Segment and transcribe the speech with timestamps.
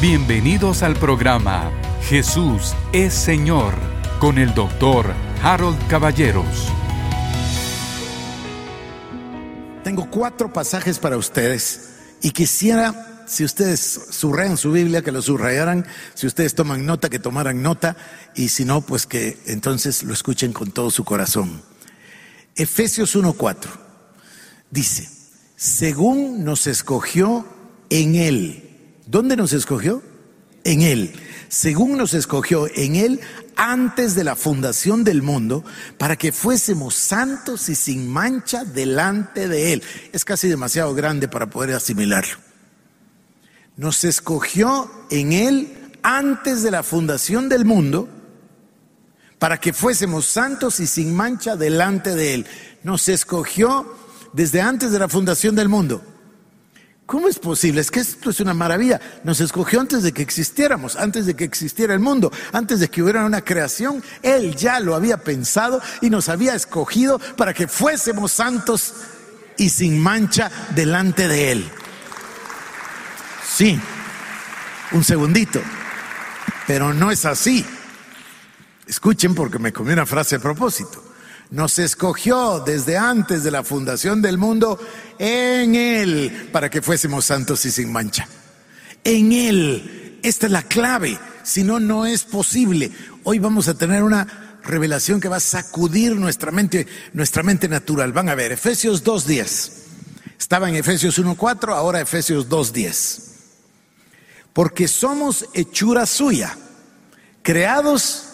[0.00, 1.70] Bienvenidos al programa
[2.08, 3.74] Jesús es Señor
[4.18, 6.72] con el doctor Harold Caballeros.
[9.84, 11.90] Tengo cuatro pasajes para ustedes
[12.22, 17.18] y quisiera, si ustedes subrayan su Biblia, que lo subrayaran, si ustedes toman nota, que
[17.18, 17.94] tomaran nota,
[18.34, 21.60] y si no, pues que entonces lo escuchen con todo su corazón.
[22.56, 23.68] Efesios 1.4
[24.70, 25.10] dice,
[25.56, 27.44] según nos escogió
[27.90, 28.69] en Él.
[29.10, 30.02] ¿Dónde nos escogió?
[30.62, 31.12] En Él.
[31.48, 33.20] Según nos escogió en Él
[33.56, 35.64] antes de la fundación del mundo,
[35.98, 39.82] para que fuésemos santos y sin mancha delante de Él.
[40.12, 42.36] Es casi demasiado grande para poder asimilarlo.
[43.76, 48.08] Nos escogió en Él antes de la fundación del mundo,
[49.40, 52.46] para que fuésemos santos y sin mancha delante de Él.
[52.84, 53.92] Nos escogió
[54.32, 56.00] desde antes de la fundación del mundo.
[57.10, 57.80] ¿Cómo es posible?
[57.80, 59.00] Es que esto es una maravilla.
[59.24, 63.02] Nos escogió antes de que existiéramos, antes de que existiera el mundo, antes de que
[63.02, 64.00] hubiera una creación.
[64.22, 68.94] Él ya lo había pensado y nos había escogido para que fuésemos santos
[69.56, 71.68] y sin mancha delante de Él.
[73.44, 73.80] Sí,
[74.92, 75.60] un segundito,
[76.68, 77.66] pero no es así.
[78.86, 81.09] Escuchen porque me comí una frase a propósito
[81.50, 84.78] nos escogió desde antes de la fundación del mundo
[85.18, 88.28] en Él para que fuésemos santos y sin mancha.
[89.04, 90.18] En Él.
[90.22, 91.18] Esta es la clave.
[91.42, 92.92] Si no, no es posible.
[93.24, 98.12] Hoy vamos a tener una revelación que va a sacudir nuestra mente, nuestra mente natural.
[98.12, 99.72] Van a ver, Efesios 2.10.
[100.38, 103.22] Estaba en Efesios 1.4, ahora Efesios 2.10.
[104.52, 106.56] Porque somos hechura suya,
[107.42, 108.24] creados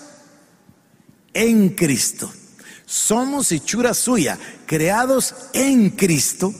[1.32, 2.32] en Cristo.
[2.86, 6.54] Somos hechura suya, creados en Cristo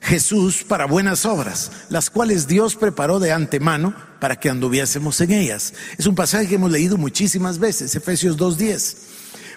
[0.00, 5.74] Jesús para buenas obras, las cuales Dios preparó de antemano para que anduviésemos en ellas.
[5.98, 8.96] Es un pasaje que hemos leído muchísimas veces, Efesios 2.10.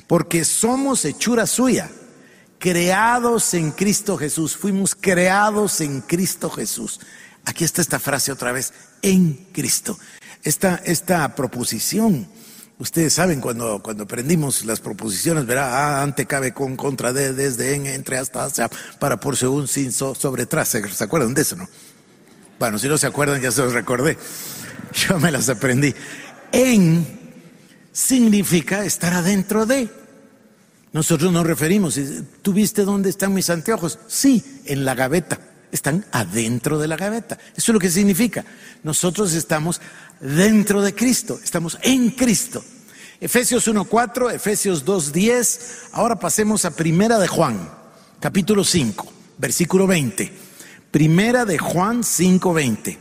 [0.08, 1.92] Porque somos hechura suya,
[2.58, 4.58] creados en Cristo Jesús.
[4.58, 7.00] Fuimos creados en Cristo Jesús.
[7.46, 10.00] Aquí está esta frase otra vez, en Cristo.
[10.44, 12.28] Esta, esta proposición
[12.82, 17.76] Ustedes saben cuando, cuando aprendimos las proposiciones, verá, ah, ante cabe con, contra, de, desde,
[17.76, 20.70] en, entre, hasta, hacia, para, por, según, sin, sobre, tras.
[20.70, 21.70] ¿Se acuerdan de eso, no?
[22.58, 24.18] Bueno, si no se acuerdan, ya se los recordé.
[24.94, 25.94] Yo me las aprendí.
[26.52, 27.06] En
[27.92, 29.88] significa estar adentro de.
[30.92, 32.00] Nosotros nos referimos,
[32.42, 34.00] ¿tú viste dónde están mis anteojos?
[34.08, 35.40] Sí, en la gaveta.
[35.72, 37.38] Están adentro de la gaveta.
[37.56, 38.44] Eso es lo que significa.
[38.84, 39.82] Nosotros estamos
[40.20, 42.64] dentro de Cristo, estamos en Cristo.
[43.20, 47.70] Efesios 1.4, Efesios 2.10, ahora pasemos a Primera de Juan,
[48.20, 50.34] capítulo 5, versículo 20.
[50.90, 52.98] Primera de Juan 5.20,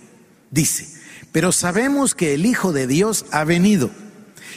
[0.51, 0.89] dice,
[1.33, 3.91] pero sabemos que el Hijo de Dios ha venido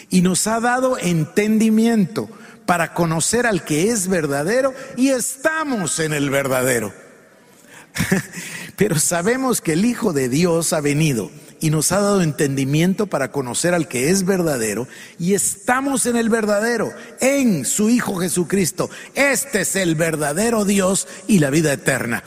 [0.09, 2.29] y nos ha dado entendimiento
[2.65, 6.93] para conocer al que es verdadero y estamos en el verdadero.
[8.75, 13.31] pero sabemos que el Hijo de Dios ha venido y nos ha dado entendimiento para
[13.31, 14.87] conocer al que es verdadero
[15.17, 18.89] y estamos en el verdadero, en su Hijo Jesucristo.
[19.15, 22.23] Este es el verdadero Dios y la vida eterna.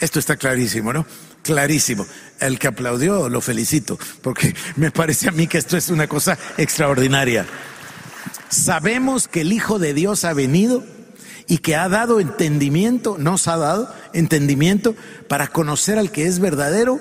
[0.00, 1.06] Esto está clarísimo, ¿no?
[1.42, 2.06] Clarísimo.
[2.40, 6.36] El que aplaudió lo felicito, porque me parece a mí que esto es una cosa
[6.56, 7.46] extraordinaria.
[8.48, 10.84] Sabemos que el Hijo de Dios ha venido
[11.50, 14.94] y que ha dado entendimiento, nos ha dado entendimiento
[15.26, 17.00] para conocer al que es verdadero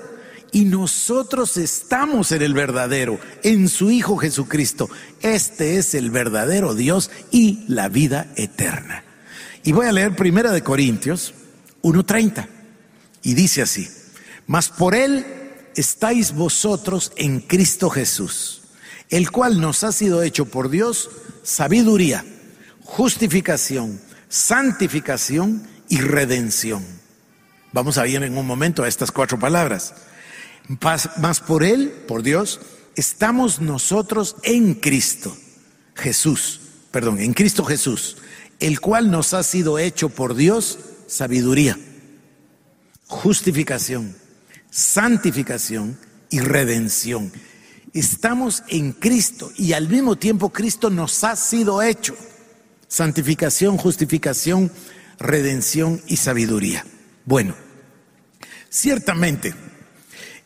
[0.52, 4.90] y nosotros estamos en el verdadero, en su Hijo Jesucristo.
[5.22, 9.04] Este es el verdadero Dios y la vida eterna.
[9.64, 11.36] Y voy a leer Primera de Corintios
[11.84, 12.48] 1.30.
[13.22, 13.88] Y dice así,
[14.48, 15.28] mas por Él
[15.76, 18.64] estáis vosotros en Cristo Jesús,
[19.12, 21.12] el cual nos ha sido hecho por Dios
[21.44, 22.26] sabiduría,
[22.84, 26.86] justificación, santificación y redención.
[27.74, 29.94] Vamos a ir en un momento a estas cuatro palabras.
[31.18, 32.62] Más por Él, por Dios,
[32.96, 35.36] estamos nosotros en Cristo
[35.96, 36.62] Jesús,
[36.92, 38.18] perdón, en Cristo Jesús,
[38.60, 41.78] el cual nos ha sido hecho por Dios sabiduría,
[43.08, 44.16] justificación,
[44.70, 45.98] santificación
[46.30, 47.32] y redención.
[47.94, 52.16] Estamos en Cristo y al mismo tiempo Cristo nos ha sido hecho
[52.90, 54.70] santificación, justificación,
[55.18, 56.86] redención y sabiduría.
[57.24, 57.56] Bueno,
[58.70, 59.54] ciertamente,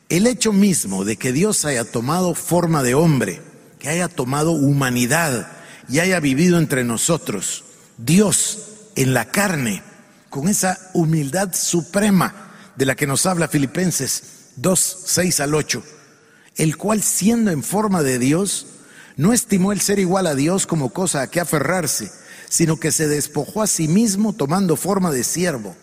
[0.09, 3.41] el hecho mismo de que Dios haya tomado forma de hombre,
[3.79, 5.47] que haya tomado humanidad
[5.89, 7.63] y haya vivido entre nosotros,
[7.97, 8.59] Dios
[8.95, 9.81] en la carne,
[10.29, 14.23] con esa humildad suprema de la que nos habla Filipenses
[14.57, 15.83] 2, 6 al 8,
[16.57, 18.67] el cual siendo en forma de Dios,
[19.15, 22.11] no estimó el ser igual a Dios como cosa a que aferrarse,
[22.53, 25.75] sino que se despojó a sí mismo tomando forma de siervo,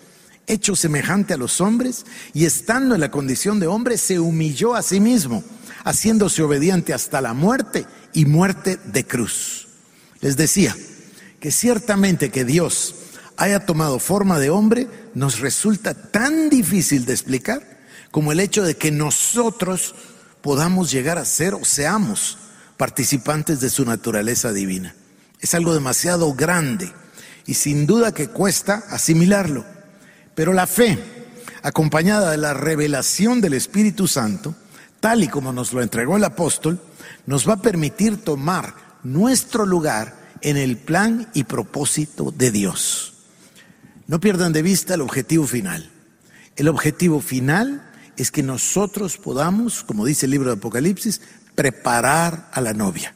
[0.47, 4.83] hecho semejante a los hombres, y estando en la condición de hombre, se humilló a
[4.83, 5.43] sí mismo,
[5.83, 9.67] haciéndose obediente hasta la muerte y muerte de cruz.
[10.21, 10.77] Les decía
[11.41, 12.95] que ciertamente que Dios
[13.37, 17.81] haya tomado forma de hombre nos resulta tan difícil de explicar
[18.13, 19.97] como el hecho de que nosotros
[20.41, 22.39] podamos llegar a ser o seamos
[22.77, 24.95] participantes de su naturaleza divina.
[25.41, 26.93] Es algo demasiado grande
[27.47, 29.65] y sin duda que cuesta asimilarlo.
[30.35, 30.99] Pero la fe,
[31.63, 34.55] acompañada de la revelación del Espíritu Santo,
[35.01, 36.81] tal y como nos lo entregó el apóstol,
[37.27, 43.15] nos va a permitir tomar nuestro lugar en el plan y propósito de Dios.
[44.07, 45.91] No pierdan de vista el objetivo final.
[46.57, 51.21] El objetivo final es que nosotros podamos, como dice el libro de Apocalipsis,
[51.55, 53.15] preparar a la novia.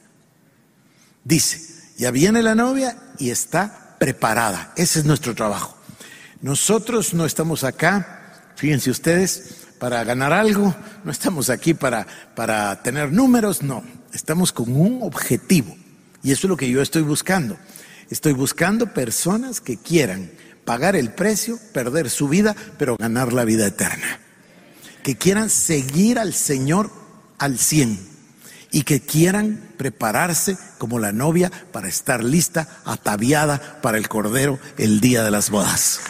[1.25, 4.73] Dice, ya viene la novia y está preparada.
[4.77, 5.77] Ese es nuestro trabajo.
[6.41, 10.75] Nosotros no estamos acá, fíjense ustedes, para ganar algo,
[11.05, 13.83] no estamos aquí para, para tener números, no,
[14.13, 15.77] estamos con un objetivo.
[16.23, 17.57] Y eso es lo que yo estoy buscando.
[18.11, 20.31] Estoy buscando personas que quieran
[20.65, 24.21] pagar el precio, perder su vida, pero ganar la vida eterna
[25.05, 26.91] que quieran seguir al Señor
[27.39, 28.01] al cien
[28.75, 35.01] y que quieran prepararse como la novia para estar lista, ataviada para el Cordero el
[35.01, 36.01] día de las bodas.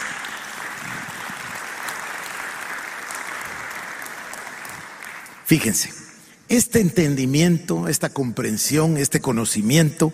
[5.45, 5.93] Fíjense,
[6.49, 10.11] este entendimiento, esta comprensión, este conocimiento,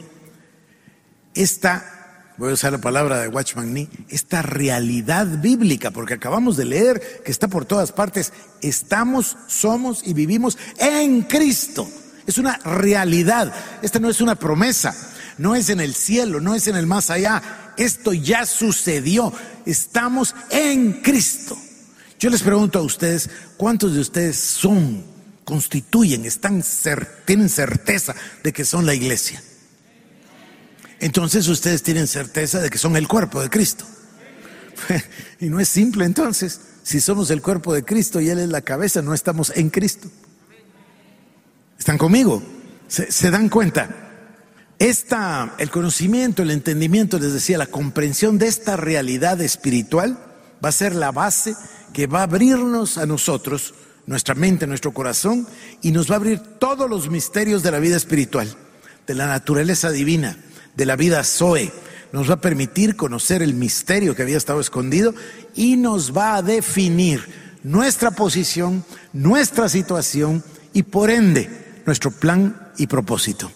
[1.34, 6.66] esta voy a usar la palabra de Watchman Nee, esta realidad bíblica, porque acabamos de
[6.66, 11.88] leer que está por todas partes, estamos, somos y vivimos en Cristo.
[12.28, 14.96] Es una realidad, esta no es una promesa,
[15.38, 19.34] no es en el cielo, no es en el más allá, esto ya sucedió,
[19.66, 21.58] estamos en Cristo.
[22.20, 25.04] Yo les pregunto a ustedes, ¿cuántos de ustedes son,
[25.44, 26.64] constituyen, están,
[27.26, 28.14] tienen certeza
[28.44, 29.42] de que son la iglesia?
[31.02, 33.86] entonces ustedes tienen certeza de que son el cuerpo de Cristo.
[35.40, 36.62] y no es simple entonces.
[36.84, 40.10] Si somos el cuerpo de Cristo y Él es la cabeza, no estamos en Cristo.
[41.82, 42.44] ¿Están conmigo?
[42.88, 43.90] ¿Se, dan cuenta?
[44.78, 50.16] El conocimiento, el entendimiento, les decía, la comprensión de esta realidad espiritual
[50.64, 51.56] va a ser la base
[51.92, 53.74] que va a abrirnos a nosotros,
[54.06, 55.48] nuestra mente, nuestro corazón,
[55.82, 58.56] y nos va a abrir todos los misterios de la vida espiritual,
[59.08, 60.38] de la naturaleza divina
[60.76, 61.74] de la vida Zoe.
[62.12, 65.16] Nos va a permitir conocer el misterio que había estado escondido
[65.56, 67.26] y nos va a definir
[67.64, 70.44] nuestra posición, nuestra situación
[70.74, 73.52] y por ende nuestro plan y propósito.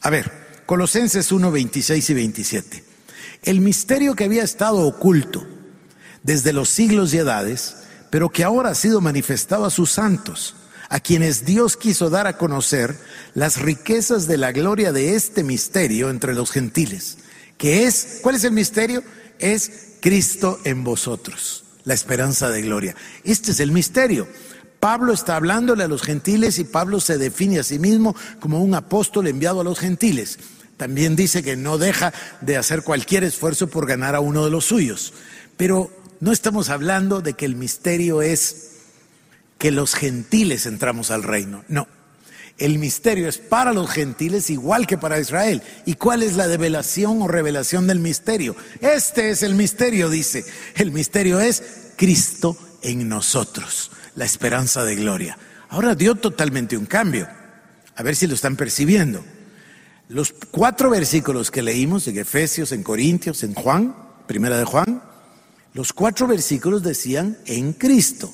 [0.00, 0.30] A ver,
[0.66, 2.84] Colosenses 1, 26 y 27.
[3.44, 5.46] El misterio que había estado oculto
[6.22, 7.76] desde los siglos y edades,
[8.10, 10.54] pero que ahora ha sido manifestado a sus santos
[10.92, 12.94] a quienes Dios quiso dar a conocer
[13.32, 17.16] las riquezas de la gloria de este misterio entre los gentiles,
[17.56, 19.02] que es, ¿cuál es el misterio?
[19.38, 19.72] Es
[20.02, 22.94] Cristo en vosotros, la esperanza de gloria.
[23.24, 24.28] Este es el misterio.
[24.82, 28.74] Pablo está hablándole a los gentiles y Pablo se define a sí mismo como un
[28.74, 30.40] apóstol enviado a los gentiles.
[30.76, 34.64] También dice que no deja de hacer cualquier esfuerzo por ganar a uno de los
[34.64, 35.14] suyos.
[35.56, 38.72] Pero no estamos hablando de que el misterio es
[39.56, 41.64] que los gentiles entramos al reino.
[41.68, 41.86] No.
[42.58, 45.62] El misterio es para los gentiles igual que para Israel.
[45.86, 48.56] ¿Y cuál es la develación o revelación del misterio?
[48.80, 50.44] Este es el misterio, dice.
[50.74, 51.62] El misterio es
[51.94, 55.38] Cristo en nosotros, la esperanza de gloria.
[55.68, 57.28] Ahora dio totalmente un cambio.
[57.96, 59.24] A ver si lo están percibiendo.
[60.08, 63.94] Los cuatro versículos que leímos en Efesios, en Corintios, en Juan,
[64.26, 65.02] primera de Juan,
[65.74, 68.30] los cuatro versículos decían en Cristo.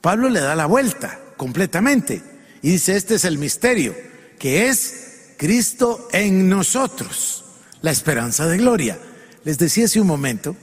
[0.00, 2.22] Pablo le da la vuelta completamente
[2.62, 3.96] y dice, este es el misterio,
[4.38, 7.44] que es Cristo en nosotros,
[7.82, 8.98] la esperanza de gloria.
[9.44, 10.56] Les decía hace un momento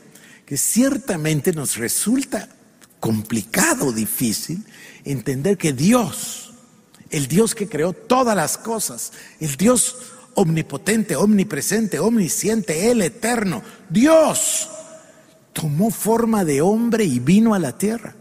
[0.45, 2.47] que ciertamente nos resulta
[3.01, 4.63] complicado, difícil,
[5.03, 6.53] entender que Dios,
[7.09, 9.97] el Dios que creó todas las cosas, el Dios
[10.35, 14.69] omnipotente, omnipresente, omnisciente, el eterno, Dios,
[15.51, 18.15] tomó forma de hombre y vino a la tierra.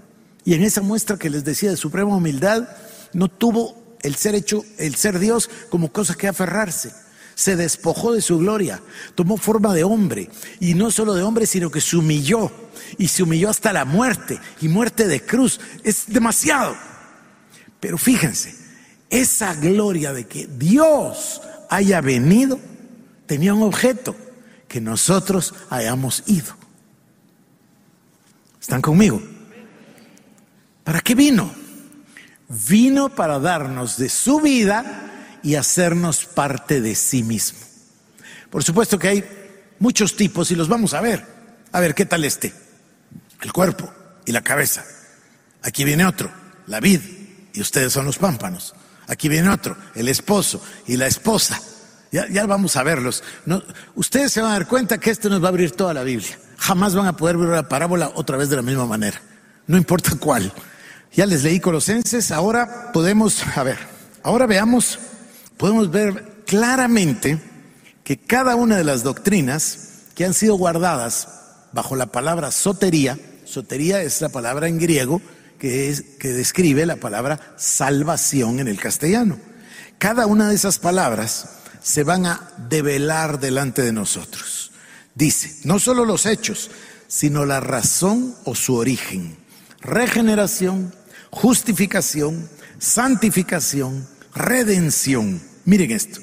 [0.45, 2.67] Y en esa muestra que les decía de suprema humildad,
[3.13, 6.91] no tuvo el ser hecho, el ser Dios como cosa que aferrarse.
[7.35, 8.83] Se despojó de su gloria,
[9.15, 12.51] tomó forma de hombre, y no solo de hombre, sino que se humilló,
[12.99, 15.61] y se humilló hasta la muerte, y muerte de cruz.
[15.85, 16.77] Es demasiado.
[17.81, 18.55] Pero fíjense,
[19.09, 22.61] Esa gloria de que Dios haya venido
[23.27, 24.15] tenía un objeto,
[24.69, 26.55] que nosotros hayamos ido.
[28.61, 29.21] ¿Están conmigo?
[30.85, 31.53] ¿Para qué vino?
[32.49, 35.10] Vino para darnos de su vida
[35.43, 37.59] y hacernos parte de sí mismo.
[38.51, 39.25] Por supuesto que hay
[39.79, 41.25] muchos tipos y los vamos a ver.
[41.73, 42.53] A ver, ¿qué tal este?
[43.43, 43.93] El cuerpo
[44.27, 44.85] y la cabeza.
[45.63, 46.31] Aquí viene otro,
[46.67, 47.01] la vid,
[47.53, 48.75] y ustedes son los pámpanos.
[49.07, 51.61] Aquí viene otro, el esposo y la esposa.
[52.13, 53.23] Ya, ya vamos a verlos.
[53.47, 53.63] No,
[53.95, 56.39] ustedes se van a dar cuenta que esto nos va a abrir toda la Biblia.
[56.59, 59.21] Jamás van a poder ver la parábola otra vez de la misma manera.
[59.67, 60.53] No importa cuál.
[61.13, 63.79] Ya les leí Colosenses, ahora podemos, a ver,
[64.23, 64.99] ahora veamos,
[65.61, 67.39] podemos ver claramente
[68.03, 71.29] que cada una de las doctrinas que han sido guardadas
[71.73, 75.21] bajo la palabra sotería, sotería es la palabra en griego
[75.59, 79.39] que, es, que describe la palabra salvación en el castellano.
[79.99, 81.51] Cada una de esas palabras
[81.83, 84.73] se van a develar delante de nosotros.
[85.15, 86.71] Dice, no solo los hechos,
[87.07, 89.37] sino la razón o su origen.
[89.83, 90.95] Regeneración,
[91.31, 92.49] justificación,
[92.79, 95.50] santificación, redención.
[95.65, 96.21] Miren esto.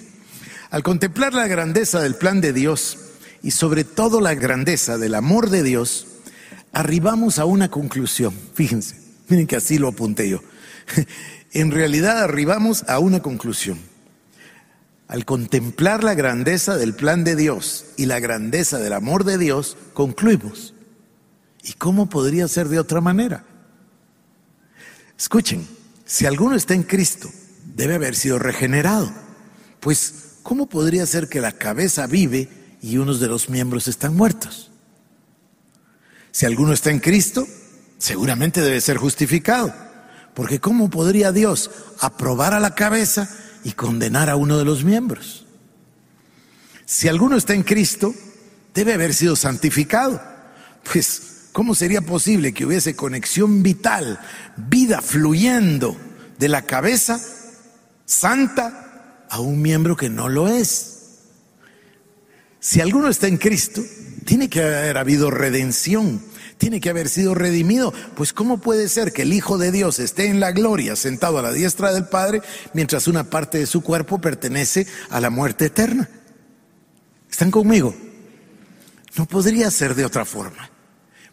[0.70, 2.98] Al contemplar la grandeza del plan de Dios
[3.42, 6.08] y sobre todo la grandeza del amor de Dios,
[6.74, 8.34] arribamos a una conclusión.
[8.54, 8.96] Fíjense,
[9.30, 10.42] miren que así lo apunté yo.
[11.54, 13.80] En realidad arribamos a una conclusión.
[15.08, 19.78] Al contemplar la grandeza del plan de Dios y la grandeza del amor de Dios,
[19.94, 20.74] concluimos.
[21.64, 23.46] ¿Y cómo podría ser de otra manera?
[25.18, 25.66] Escuchen,
[26.06, 27.30] si alguno está en Cristo,
[27.76, 29.12] debe haber sido regenerado.
[29.80, 32.50] Pues, ¿cómo podría ser que la cabeza vive
[32.82, 34.72] y unos de los miembros están muertos?
[36.32, 37.48] Si alguno está en Cristo,
[37.98, 39.74] seguramente debe ser justificado.
[40.34, 43.28] Porque ¿cómo podría Dios aprobar a la cabeza
[43.68, 45.46] y condenar a uno de los miembros.
[46.86, 48.14] Si alguno está en Cristo,
[48.74, 50.22] debe haber sido santificado.
[50.90, 54.22] Pues, ¿cómo sería posible que hubiese conexión vital,
[54.56, 55.98] vida fluyendo
[56.40, 57.20] de la cabeza
[58.06, 58.87] santa
[59.30, 60.94] a un miembro que no lo es?
[62.60, 63.82] Si alguno está en Cristo,
[64.26, 66.22] tiene que haber habido redención
[66.58, 67.94] tiene que haber sido redimido.
[68.16, 71.42] Pues ¿cómo puede ser que el Hijo de Dios esté en la gloria sentado a
[71.42, 72.42] la diestra del Padre
[72.74, 76.10] mientras una parte de su cuerpo pertenece a la muerte eterna?
[77.30, 77.96] ¿Están conmigo?
[79.16, 80.70] No podría ser de otra forma.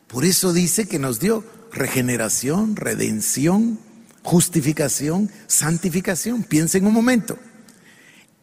[0.07, 3.79] Por eso dice que nos dio regeneración, redención,
[4.23, 6.45] justificación, santificación.
[6.45, 7.39] Piensen un momento.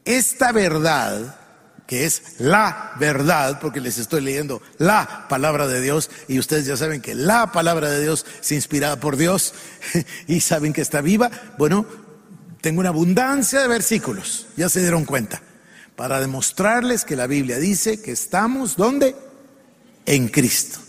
[0.05, 1.37] Esta verdad
[1.91, 6.77] que es la verdad, porque les estoy leyendo la palabra de Dios y ustedes ya
[6.77, 9.53] saben que la palabra de Dios es inspirada por Dios
[10.27, 11.29] y saben que está viva.
[11.57, 11.85] Bueno,
[12.61, 15.41] tengo una abundancia de versículos, ya se dieron cuenta,
[15.97, 19.13] para demostrarles que la Biblia dice que estamos, ¿dónde?
[20.05, 20.79] En Cristo.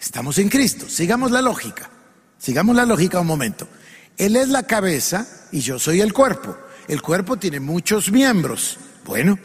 [0.00, 0.88] Estamos en Cristo.
[0.88, 1.88] Sigamos la lógica.
[2.36, 3.68] Sigamos la lógica un momento.
[4.16, 6.56] Él es la cabeza y yo soy el cuerpo.
[6.88, 8.78] El cuerpo tiene muchos miembros.
[9.04, 9.38] Bueno,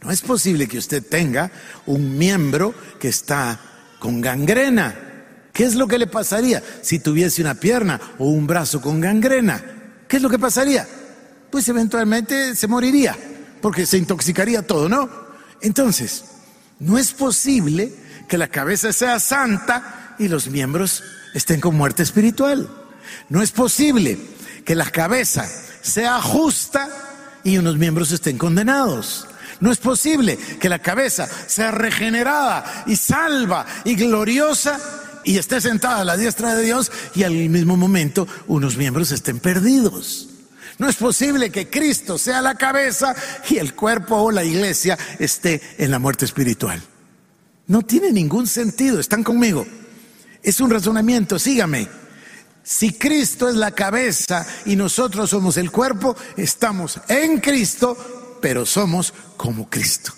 [0.00, 1.50] no es posible que usted tenga
[1.86, 3.60] un miembro que está
[3.98, 4.94] con gangrena.
[5.52, 9.60] ¿Qué es lo que le pasaría si tuviese una pierna o un brazo con gangrena?
[10.06, 10.86] ¿Qué es lo que pasaría?
[11.50, 13.16] Pues eventualmente se moriría,
[13.60, 15.10] porque se intoxicaría todo, ¿no?
[15.60, 16.24] Entonces,
[16.78, 17.92] no es posible
[18.28, 21.02] que la cabeza sea santa y los miembros
[21.34, 22.68] estén con muerte espiritual.
[23.28, 24.16] No es posible
[24.64, 25.48] que la cabeza
[25.88, 26.88] sea justa
[27.42, 29.26] y unos miembros estén condenados.
[29.60, 34.78] No es posible que la cabeza sea regenerada y salva y gloriosa
[35.24, 39.40] y esté sentada a la diestra de Dios y al mismo momento unos miembros estén
[39.40, 40.28] perdidos.
[40.78, 43.14] No es posible que Cristo sea la cabeza
[43.50, 46.80] y el cuerpo o la iglesia esté en la muerte espiritual.
[47.66, 49.66] No tiene ningún sentido, están conmigo.
[50.42, 51.88] Es un razonamiento, sígame.
[52.68, 57.96] Si Cristo es la cabeza y nosotros somos el cuerpo, estamos en Cristo
[58.42, 60.12] pero somos como Cristo.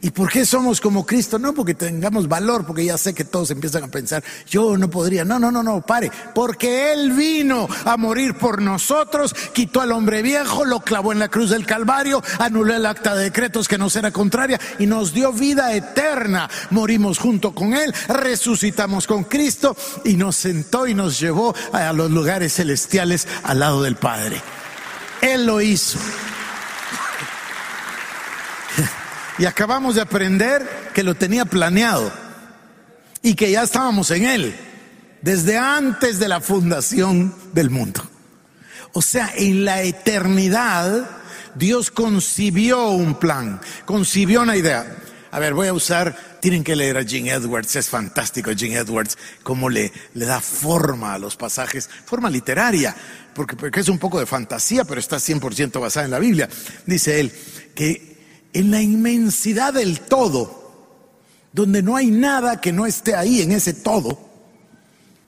[0.00, 1.38] ¿Y por qué somos como Cristo?
[1.38, 5.24] No porque tengamos valor, porque ya sé que todos empiezan a pensar, yo no podría.
[5.24, 6.10] No, no, no, no, pare.
[6.34, 11.28] Porque Él vino a morir por nosotros, quitó al hombre viejo, lo clavó en la
[11.28, 15.32] cruz del Calvario, anuló el acta de decretos que nos era contraria y nos dio
[15.32, 16.48] vida eterna.
[16.70, 22.10] Morimos junto con Él, resucitamos con Cristo y nos sentó y nos llevó a los
[22.10, 24.40] lugares celestiales al lado del Padre.
[25.20, 25.98] Él lo hizo.
[29.38, 32.12] Y acabamos de aprender que lo tenía planeado
[33.22, 34.56] y que ya estábamos en él
[35.22, 38.02] desde antes de la fundación del mundo.
[38.92, 41.08] O sea, en la eternidad
[41.54, 44.96] Dios concibió un plan, concibió una idea.
[45.30, 49.18] A ver, voy a usar, tienen que leer a Gene Edwards, es fantástico Gene Edwards,
[49.42, 52.96] cómo le, le da forma a los pasajes, forma literaria,
[53.34, 56.48] porque, porque es un poco de fantasía, pero está 100% basada en la Biblia.
[56.86, 57.32] Dice él
[57.74, 58.17] que
[58.52, 60.58] en la inmensidad del todo,
[61.52, 64.18] donde no hay nada que no esté ahí en ese todo,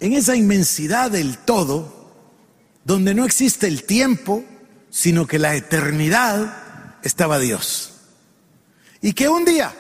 [0.01, 2.13] en esa inmensidad del todo,
[2.85, 4.45] donde no existe el tiempo,
[4.91, 7.93] sino que la eternidad estaba Dios.
[9.01, 9.75] Y que un día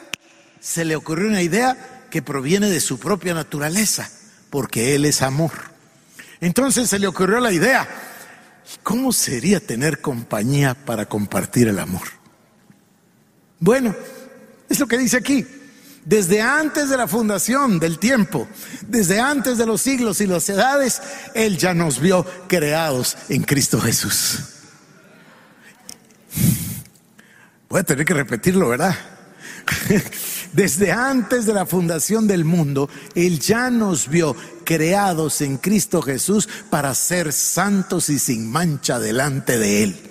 [0.60, 4.10] se le ocurrió una idea que proviene de su propia naturaleza,
[4.50, 5.52] porque Él es amor.
[6.40, 7.88] Entonces se le ocurrió la idea,
[8.82, 12.19] ¿cómo sería tener compañía para compartir el amor?
[13.60, 13.94] Bueno,
[14.68, 15.46] es lo que dice aquí.
[16.04, 18.48] Desde antes de la fundación del tiempo,
[18.88, 21.00] desde antes de los siglos y las edades,
[21.34, 24.38] Él ya nos vio creados en Cristo Jesús.
[27.68, 28.96] Voy a tener que repetirlo, ¿verdad?
[30.52, 36.48] Desde antes de la fundación del mundo, Él ya nos vio creados en Cristo Jesús
[36.70, 40.09] para ser santos y sin mancha delante de Él.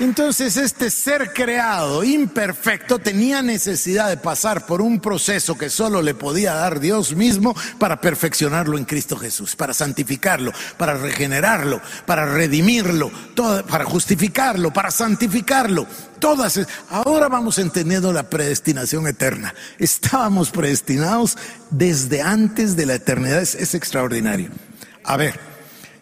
[0.00, 6.14] Entonces este ser creado, imperfecto, tenía necesidad de pasar por un proceso que solo le
[6.14, 13.10] podía dar Dios mismo para perfeccionarlo en Cristo Jesús, para santificarlo, para regenerarlo, para redimirlo,
[13.68, 15.86] para justificarlo, para santificarlo.
[16.18, 19.54] Todas, ahora vamos entendiendo la predestinación eterna.
[19.78, 21.36] Estábamos predestinados
[21.68, 24.48] desde antes de la eternidad, es, es extraordinario.
[25.04, 25.38] A ver,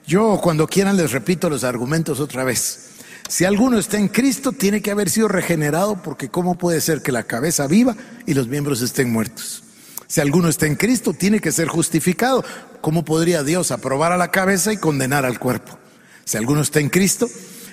[0.06, 2.87] yo cuando quieran les repito los argumentos otra vez.
[3.28, 7.12] Si alguno está en Cristo, tiene que haber sido regenerado porque ¿cómo puede ser que
[7.12, 7.94] la cabeza viva
[8.26, 9.62] y los miembros estén muertos?
[10.06, 12.42] Si alguno está en Cristo, tiene que ser justificado.
[12.80, 15.78] ¿Cómo podría Dios aprobar a la cabeza y condenar al cuerpo?
[16.24, 17.28] Si alguno está en Cristo,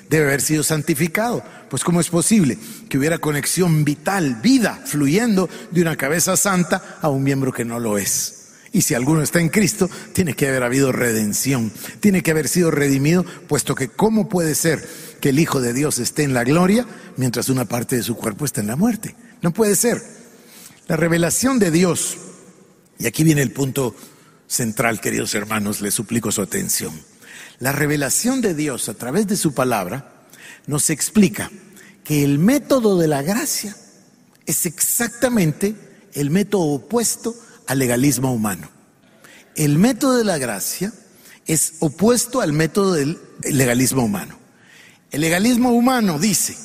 [0.10, 1.42] debe haber sido santificado.
[1.70, 2.58] Pues ¿cómo es posible
[2.90, 7.80] que hubiera conexión vital, vida, fluyendo de una cabeza santa a un miembro que no
[7.80, 8.36] lo es?
[8.74, 12.72] Y si alguno está en Cristo, tiene que haber habido redención, tiene que haber sido
[12.72, 14.86] redimido, puesto que ¿cómo puede ser
[15.26, 16.86] que el Hijo de Dios esté en la gloria
[17.18, 19.16] mientras una parte de su cuerpo está en la muerte?
[19.42, 20.00] No puede ser.
[20.88, 22.16] La revelación de Dios,
[23.00, 23.96] y aquí viene el punto
[24.46, 26.94] central, queridos hermanos, les suplico su atención.
[27.58, 30.28] La revelación de Dios a través de su palabra
[30.68, 31.50] nos explica
[32.04, 33.76] que el método de la gracia
[34.46, 35.74] es exactamente
[36.14, 37.36] el método opuesto
[37.66, 38.70] al legalismo humano.
[39.56, 40.94] El método de la gracia
[41.48, 44.45] es opuesto al método del legalismo humano.
[45.16, 46.58] El legalismo humano dice,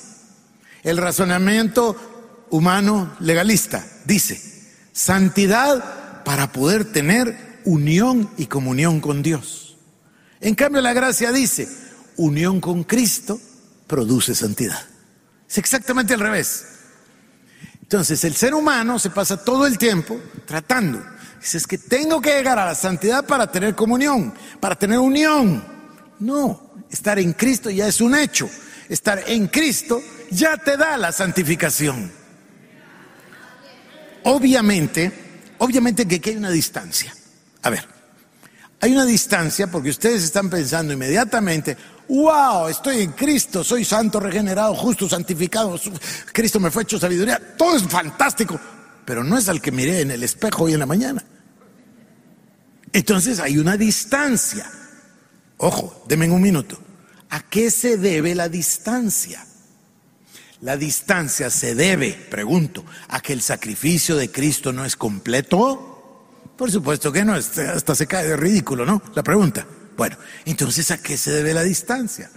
[0.83, 4.43] el razonamiento humano legalista dice,
[4.93, 9.77] santidad para poder tener unión y comunión con Dios.
[10.41, 11.69] En cambio la gracia dice,
[12.17, 13.41] unión con Cristo
[13.87, 14.83] produce santidad.
[15.49, 16.67] Es exactamente al revés.
[17.83, 21.01] Entonces el ser humano se pasa todo el tiempo tratando.
[21.41, 25.65] Dice, es que tengo que llegar a la santidad para tener comunión, para tener unión.
[26.19, 28.49] No, estar en Cristo ya es un hecho.
[28.89, 32.11] Estar en Cristo ya te da la santificación.
[34.25, 35.13] Obviamente,
[35.59, 37.15] obviamente que aquí hay una distancia.
[37.63, 37.87] A ver,
[38.81, 41.77] hay una distancia porque ustedes están pensando inmediatamente,
[42.09, 45.79] wow, estoy en Cristo, soy santo, regenerado, justo, santificado,
[46.33, 48.59] Cristo me fue hecho sabiduría, todo es fantástico,
[49.05, 51.25] pero no es al que miré en el espejo hoy en la mañana.
[52.93, 54.67] Entonces hay una distancia.
[55.63, 56.79] Ojo, denme un minuto.
[57.29, 59.45] ¿A qué se debe la distancia?
[60.63, 66.47] La distancia se debe, pregunto, a que el sacrificio de Cristo no es completo.
[66.57, 69.03] Por supuesto que no, hasta se cae de ridículo, ¿no?
[69.15, 69.67] La pregunta.
[69.97, 72.31] Bueno, entonces ¿a qué se debe la distancia?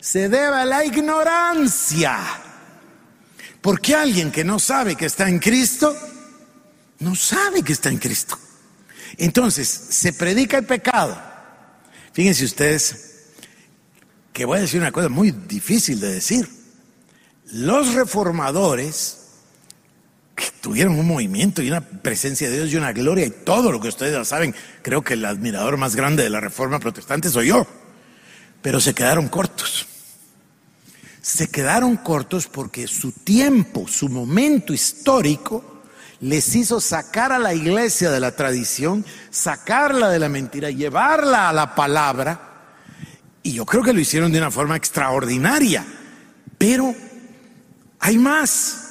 [0.00, 2.18] Se debe a la ignorancia.
[3.60, 5.94] Porque alguien que no sabe que está en Cristo,
[7.00, 8.38] no sabe que está en Cristo.
[9.18, 11.29] Entonces, se predica el pecado.
[12.20, 13.14] Fíjense ustedes
[14.34, 16.46] que voy a decir una cosa muy difícil de decir.
[17.50, 19.20] Los reformadores
[20.60, 23.88] tuvieron un movimiento y una presencia de Dios y una gloria y todo lo que
[23.88, 24.54] ustedes ya saben.
[24.82, 27.66] Creo que el admirador más grande de la reforma protestante soy yo.
[28.60, 29.86] Pero se quedaron cortos.
[31.22, 35.79] Se quedaron cortos porque su tiempo, su momento histórico,
[36.20, 41.52] les hizo sacar a la iglesia de la tradición, sacarla de la mentira, llevarla a
[41.52, 42.74] la palabra.
[43.42, 45.84] Y yo creo que lo hicieron de una forma extraordinaria.
[46.58, 46.94] Pero
[47.98, 48.86] hay más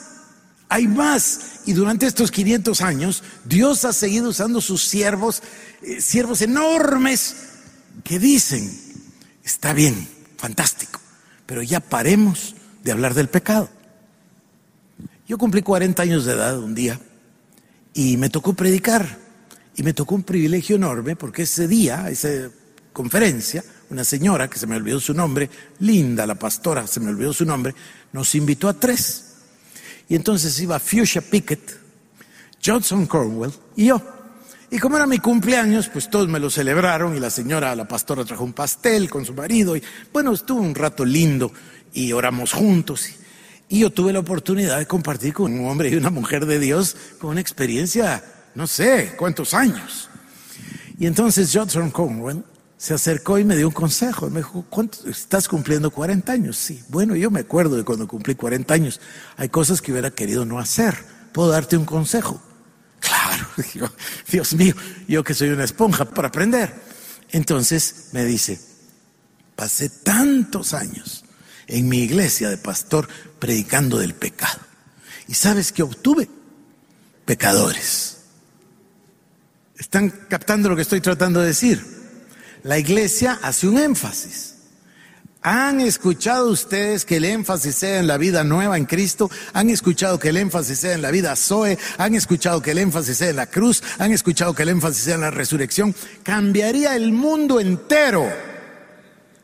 [0.71, 1.61] Hay más.
[1.65, 5.41] Y durante estos 500 años, Dios ha seguido usando sus siervos,
[5.81, 7.35] eh, siervos enormes,
[8.03, 8.71] que dicen,
[9.43, 10.99] está bien, fantástico,
[11.47, 13.67] pero ya paremos de hablar del pecado.
[15.27, 16.99] Yo cumplí 40 años de edad un día
[17.93, 19.29] y me tocó predicar.
[19.75, 22.49] Y me tocó un privilegio enorme porque ese día, esa
[22.91, 25.49] conferencia, una señora que se me olvidó su nombre,
[25.79, 27.73] linda la pastora, se me olvidó su nombre,
[28.11, 29.35] nos invitó a tres.
[30.09, 31.79] Y entonces iba Fuchsia Pickett,
[32.63, 34.01] Johnson Cornwell y yo.
[34.71, 38.23] Y como era mi cumpleaños, pues todos me lo celebraron y la señora, la pastora,
[38.25, 39.75] trajo un pastel con su marido.
[39.75, 41.51] Y bueno, estuvo un rato lindo
[41.93, 43.09] y oramos juntos.
[43.71, 46.97] Y yo tuve la oportunidad de compartir con un hombre y una mujer de Dios
[47.19, 48.23] con una experiencia,
[48.55, 50.09] no sé cuántos años.
[50.97, 52.43] Y entonces Johnson Cornwell
[52.77, 54.27] se acercó y me dio un consejo.
[54.31, 56.57] Me dijo, ¿cuánto, ¿estás cumpliendo 40 años?
[56.57, 56.83] Sí.
[56.89, 58.99] Bueno, yo me acuerdo de cuando cumplí 40 años.
[59.37, 60.97] Hay cosas que hubiera querido no hacer.
[61.31, 62.41] ¿Puedo darte un consejo?
[62.99, 63.45] Claro,
[64.31, 64.73] Dios mío,
[65.07, 66.73] yo que soy una esponja para aprender.
[67.31, 68.59] Entonces me dice,
[69.55, 71.23] pasé tantos años
[71.69, 73.07] en mi iglesia de pastor
[73.39, 74.59] predicando del pecado.
[75.27, 76.27] ¿Y sabes qué obtuve?
[77.25, 78.17] Pecadores.
[79.77, 81.85] ¿Están captando lo que estoy tratando de decir?
[82.63, 84.55] La iglesia hace un énfasis.
[85.41, 89.31] ¿Han escuchado ustedes que el énfasis sea en la vida nueva en Cristo?
[89.53, 91.77] ¿Han escuchado que el énfasis sea en la vida Zoe?
[91.97, 93.81] ¿Han escuchado que el énfasis sea en la cruz?
[93.99, 95.95] ¿Han escuchado que el énfasis sea en la resurrección?
[96.23, 98.29] Cambiaría el mundo entero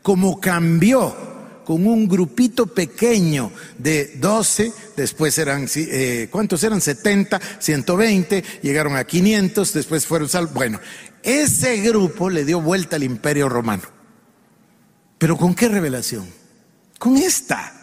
[0.02, 1.35] como cambió
[1.66, 6.80] con un grupito pequeño de 12, después eran, eh, ¿cuántos eran?
[6.80, 10.54] 70, 120, llegaron a 500, después fueron salvos.
[10.54, 10.78] Bueno,
[11.24, 13.82] ese grupo le dio vuelta al imperio romano.
[15.18, 16.26] ¿Pero con qué revelación?
[17.00, 17.75] Con esta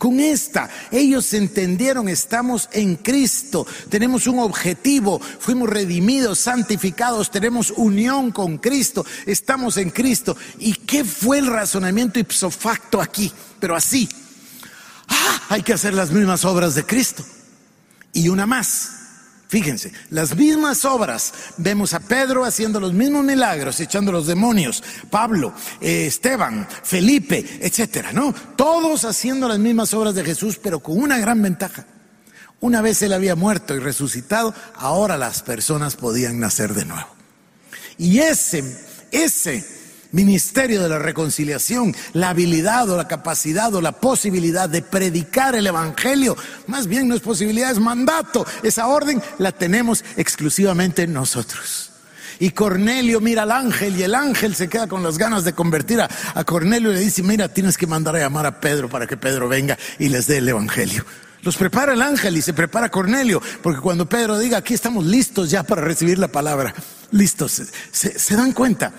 [0.00, 0.70] con esta.
[0.90, 9.04] Ellos entendieron, estamos en Cristo, tenemos un objetivo, fuimos redimidos, santificados, tenemos unión con Cristo,
[9.26, 10.38] estamos en Cristo.
[10.58, 13.30] ¿Y qué fue el razonamiento ipso facto aquí?
[13.60, 14.08] Pero así,
[15.06, 17.22] ah, hay que hacer las mismas obras de Cristo.
[18.14, 18.99] Y una más,
[19.50, 21.32] Fíjense, las mismas obras.
[21.56, 24.80] Vemos a Pedro haciendo los mismos milagros, echando los demonios.
[25.10, 28.32] Pablo, eh, Esteban, Felipe, etcétera, ¿no?
[28.54, 31.84] Todos haciendo las mismas obras de Jesús, pero con una gran ventaja.
[32.60, 37.08] Una vez él había muerto y resucitado, ahora las personas podían nacer de nuevo.
[37.98, 38.62] Y ese,
[39.10, 39.66] ese
[40.12, 45.66] ministerio de la reconciliación, la habilidad o la capacidad o la posibilidad de predicar el
[45.66, 46.36] Evangelio.
[46.66, 48.46] Más bien no es posibilidad, es mandato.
[48.62, 51.90] Esa orden la tenemos exclusivamente nosotros.
[52.38, 56.00] Y Cornelio mira al ángel y el ángel se queda con las ganas de convertir
[56.00, 56.08] a,
[56.44, 59.46] Cornelio y le dice, mira, tienes que mandar a llamar a Pedro para que Pedro
[59.46, 61.04] venga y les dé el Evangelio.
[61.42, 65.50] Los prepara el ángel y se prepara Cornelio, porque cuando Pedro diga, aquí estamos listos
[65.50, 66.74] ya para recibir la palabra,
[67.10, 68.92] listos, se dan cuenta.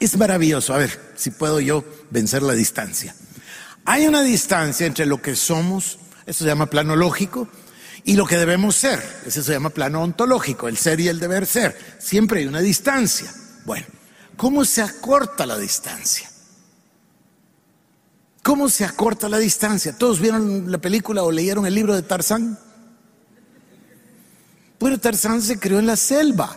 [0.00, 0.74] Es maravilloso.
[0.74, 3.14] A ver si puedo yo vencer la distancia.
[3.84, 7.48] Hay una distancia entre lo que somos, eso se llama plano lógico,
[8.04, 11.46] y lo que debemos ser, eso se llama plano ontológico, el ser y el deber
[11.46, 11.96] ser.
[11.98, 13.32] Siempre hay una distancia.
[13.64, 13.86] Bueno,
[14.36, 16.30] ¿cómo se acorta la distancia?
[18.42, 19.96] ¿Cómo se acorta la distancia?
[19.96, 22.58] ¿Todos vieron la película o leyeron el libro de Tarzán?
[24.78, 26.56] Bueno, Tarzán se creó en la selva.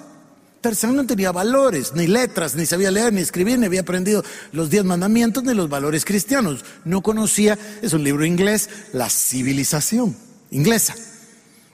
[0.61, 4.69] Tarzán no tenía valores, ni letras, ni sabía leer, ni escribir, ni había aprendido los
[4.69, 6.63] diez mandamientos, ni los valores cristianos.
[6.85, 10.15] No conocía, es un libro inglés, la civilización
[10.51, 10.95] inglesa.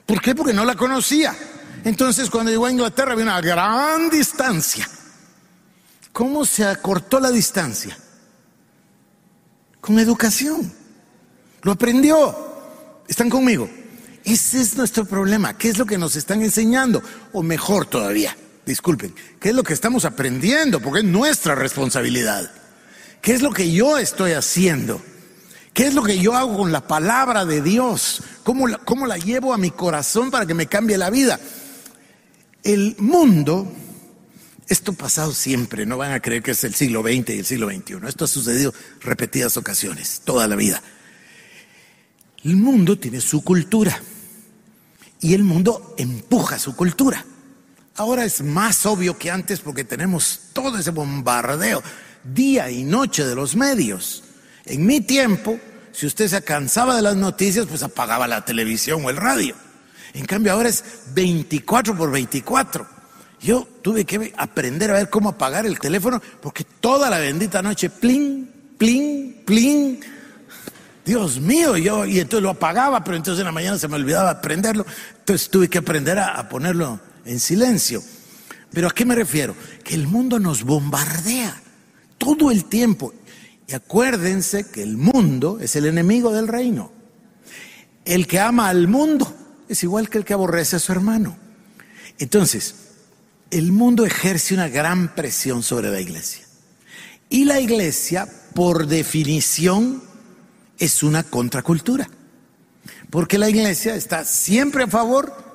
[0.06, 0.34] ¿Por qué?
[0.34, 1.36] Porque no la conocía.
[1.84, 4.88] Entonces cuando llegó a Inglaterra había una gran distancia.
[6.12, 7.96] ¿Cómo se acortó la distancia?
[9.80, 10.72] Con educación.
[11.62, 12.36] Lo aprendió.
[13.06, 13.68] ¿Están conmigo?
[14.24, 15.56] Ese es nuestro problema.
[15.56, 17.02] ¿Qué es lo que nos están enseñando?
[17.32, 18.36] O mejor todavía,
[18.68, 20.80] disculpen, ¿qué es lo que estamos aprendiendo?
[20.80, 22.50] Porque es nuestra responsabilidad.
[23.20, 25.02] ¿Qué es lo que yo estoy haciendo?
[25.72, 28.22] ¿Qué es lo que yo hago con la palabra de Dios?
[28.44, 31.40] ¿Cómo la, cómo la llevo a mi corazón para que me cambie la vida?
[32.62, 33.72] El mundo,
[34.68, 37.44] esto ha pasado siempre, no van a creer que es el siglo XX y el
[37.44, 40.82] siglo XXI, esto ha sucedido repetidas ocasiones, toda la vida.
[42.44, 44.00] El mundo tiene su cultura
[45.20, 47.24] y el mundo empuja su cultura.
[47.98, 51.82] Ahora es más obvio que antes porque tenemos todo ese bombardeo
[52.22, 54.22] día y noche de los medios.
[54.66, 55.58] En mi tiempo,
[55.90, 59.56] si usted se cansaba de las noticias, pues apagaba la televisión o el radio.
[60.14, 62.86] En cambio ahora es 24 por 24.
[63.40, 67.90] Yo tuve que aprender a ver cómo apagar el teléfono porque toda la bendita noche,
[67.90, 69.98] plin, plin, plin.
[71.04, 74.40] Dios mío, yo, y entonces lo apagaba, pero entonces en la mañana se me olvidaba
[74.40, 74.86] prenderlo,
[75.18, 78.02] entonces tuve que aprender a, a ponerlo en silencio.
[78.72, 79.54] Pero ¿a qué me refiero?
[79.84, 81.62] Que el mundo nos bombardea
[82.16, 83.14] todo el tiempo.
[83.66, 86.90] Y acuérdense que el mundo es el enemigo del reino.
[88.04, 89.32] El que ama al mundo
[89.68, 91.36] es igual que el que aborrece a su hermano.
[92.18, 92.74] Entonces,
[93.50, 96.46] el mundo ejerce una gran presión sobre la iglesia.
[97.28, 100.02] Y la iglesia, por definición,
[100.78, 102.08] es una contracultura.
[103.10, 105.47] Porque la iglesia está siempre a favor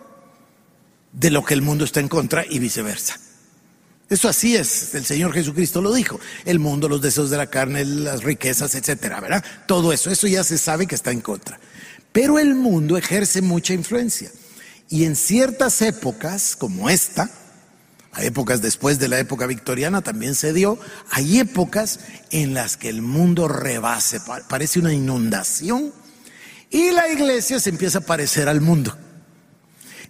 [1.13, 3.19] de lo que el mundo está en contra y viceversa.
[4.09, 6.19] Eso así es, el Señor Jesucristo lo dijo.
[6.45, 9.43] El mundo, los deseos de la carne, las riquezas, etcétera, ¿verdad?
[9.65, 11.59] Todo eso, eso ya se sabe que está en contra.
[12.11, 14.29] Pero el mundo ejerce mucha influencia.
[14.89, 17.31] Y en ciertas épocas, como esta,
[18.11, 20.77] hay épocas después de la época victoriana también se dio,
[21.09, 21.99] hay épocas
[22.29, 25.91] en las que el mundo rebase, parece una inundación,
[26.69, 28.95] y la iglesia se empieza a parecer al mundo.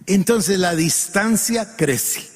[0.06, 2.34] Entonces la distancia crece.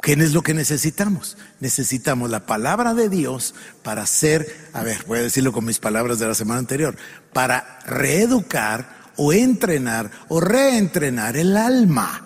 [0.00, 1.36] ¿Qué es lo que necesitamos?
[1.58, 6.18] Necesitamos la palabra de Dios para hacer, a ver, voy a decirlo con mis palabras
[6.18, 6.96] de la semana anterior,
[7.32, 12.22] para reeducar o entrenar o reentrenar el alma.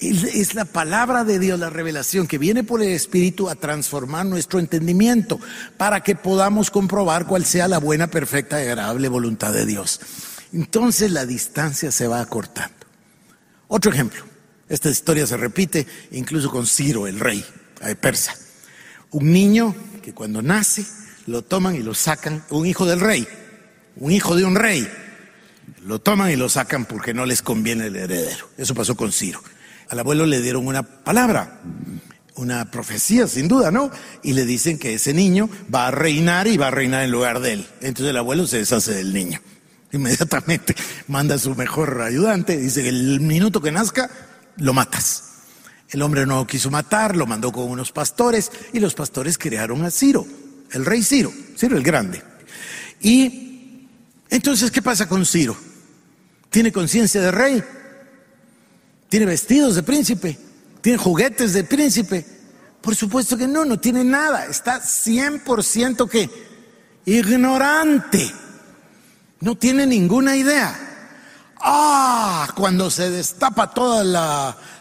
[0.00, 4.58] Es la palabra de Dios, la revelación que viene por el Espíritu a transformar nuestro
[4.58, 5.40] entendimiento
[5.76, 10.00] para que podamos comprobar cuál sea la buena, perfecta y agradable voluntad de Dios.
[10.52, 12.77] Entonces la distancia se va acortando.
[13.68, 14.24] Otro ejemplo,
[14.68, 17.44] esta historia se repite incluso con Ciro, el rey
[17.84, 18.34] de persa.
[19.10, 20.84] Un niño que cuando nace
[21.26, 23.28] lo toman y lo sacan, un hijo del rey,
[23.96, 24.88] un hijo de un rey,
[25.84, 28.48] lo toman y lo sacan porque no les conviene el heredero.
[28.56, 29.42] Eso pasó con Ciro.
[29.90, 31.60] Al abuelo le dieron una palabra,
[32.36, 33.90] una profecía, sin duda, ¿no?
[34.22, 37.40] Y le dicen que ese niño va a reinar y va a reinar en lugar
[37.40, 37.66] de él.
[37.80, 39.40] Entonces el abuelo se deshace del niño.
[39.92, 40.74] Inmediatamente
[41.06, 44.10] manda a su mejor ayudante, dice el minuto que nazca,
[44.56, 45.24] lo matas.
[45.90, 49.90] El hombre no quiso matar, lo mandó con unos pastores y los pastores crearon a
[49.90, 50.26] Ciro,
[50.72, 52.22] el rey Ciro, Ciro el grande.
[53.00, 53.86] Y
[54.28, 55.56] entonces, ¿qué pasa con Ciro?
[56.50, 57.64] ¿Tiene conciencia de rey?
[59.08, 60.38] ¿Tiene vestidos de príncipe?
[60.82, 62.26] ¿Tiene juguetes de príncipe?
[62.82, 64.46] Por supuesto que no, no tiene nada.
[64.46, 66.28] Está 100% que
[67.06, 68.30] ignorante.
[69.40, 70.88] No tiene ninguna idea.
[71.60, 74.04] Ah, cuando se destapa toda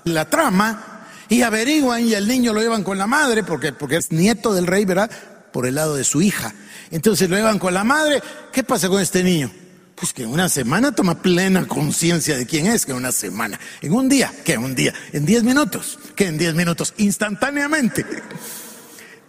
[0.04, 4.12] la, trama y averiguan y el niño lo llevan con la madre, porque, porque es
[4.12, 5.10] nieto del rey, ¿verdad?
[5.52, 6.54] Por el lado de su hija.
[6.92, 8.22] Entonces lo llevan con la madre.
[8.52, 9.52] ¿Qué pasa con este niño?
[9.96, 13.60] Pues que en una semana toma plena conciencia de quién es, que en una semana.
[13.82, 14.94] En un día, que en un día.
[15.12, 18.06] En diez minutos, que en diez minutos, instantáneamente.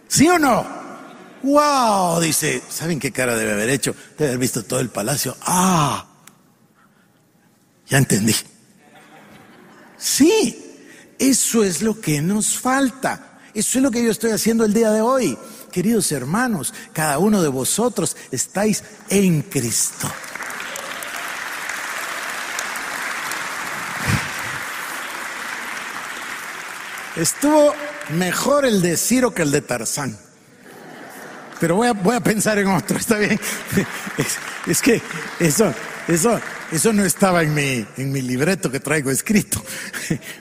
[0.07, 0.88] ¿Sí o no?
[1.43, 2.19] ¡Wow!
[2.19, 3.95] Dice, ¿saben qué cara debe haber hecho?
[4.17, 5.35] Debe haber visto todo el palacio.
[5.41, 6.05] ¡Ah!
[7.87, 8.35] Ya entendí.
[9.97, 10.85] Sí,
[11.17, 13.39] eso es lo que nos falta.
[13.53, 15.37] Eso es lo que yo estoy haciendo el día de hoy.
[15.71, 20.09] Queridos hermanos, cada uno de vosotros estáis en Cristo.
[27.15, 27.73] Estuvo
[28.11, 30.28] mejor el de Ciro que el de Tarzán.
[31.59, 33.39] Pero voy a, pensar en otro, está bien.
[34.67, 35.01] Es, que
[35.39, 35.73] eso,
[36.07, 36.39] eso,
[36.71, 39.61] eso no estaba en mi, en mi libreto que traigo escrito.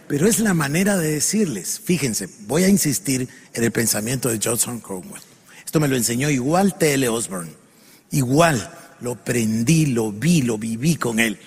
[0.06, 1.80] Pero es la manera de decirles.
[1.84, 5.22] Fíjense, voy a insistir en el pensamiento de Johnson Cromwell.
[5.64, 7.08] Esto me lo enseñó igual T.L.
[7.08, 7.52] Osborne.
[8.10, 11.38] Igual, lo prendí, lo vi, lo viví con él.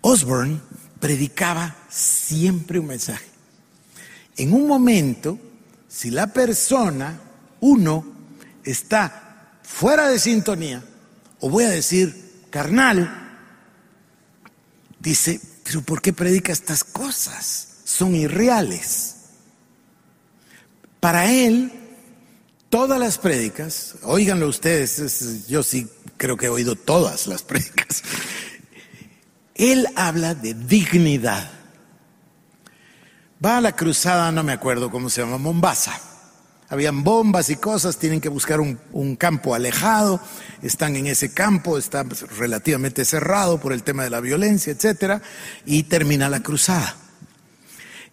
[0.00, 0.60] Osborne
[1.00, 3.24] predicaba siempre un mensaje.
[4.36, 5.38] En un momento,
[5.88, 7.20] si la persona,
[7.60, 8.13] uno,
[8.64, 9.24] está
[9.62, 10.82] fuera de sintonía,
[11.40, 13.38] o voy a decir carnal,
[15.00, 17.68] dice, pero ¿por qué predica estas cosas?
[17.84, 19.16] Son irreales.
[21.00, 21.72] Para él,
[22.70, 28.02] todas las prédicas, oíganlo ustedes, yo sí creo que he oído todas las prédicas,
[29.54, 31.50] él habla de dignidad.
[33.44, 36.13] Va a la cruzada, no me acuerdo cómo se llama, Mombasa
[36.68, 40.20] habían bombas y cosas, tienen que buscar un, campo alejado,
[40.62, 42.04] están en ese campo, está
[42.38, 45.22] relativamente cerrado por el tema de la violencia, etcétera,
[45.66, 46.96] y termina la cruzada.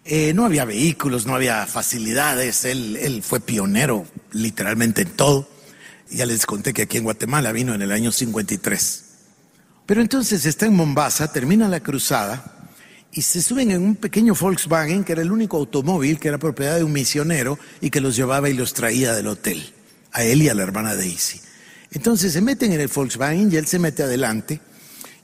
[0.03, 5.47] Eh, no había vehículos, no había facilidades, él, él fue pionero literalmente en todo.
[6.09, 9.05] Ya les conté que aquí en Guatemala vino en el año 53.
[9.85, 12.60] Pero entonces está en Mombasa, termina la cruzada,
[13.13, 16.77] y se suben en un pequeño Volkswagen, que era el único automóvil que era propiedad
[16.77, 19.73] de un misionero y que los llevaba y los traía del hotel,
[20.13, 21.41] a él y a la hermana Daisy.
[21.91, 24.61] Entonces se meten en el Volkswagen y él se mete adelante